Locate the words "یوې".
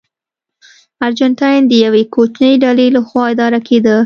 1.85-2.03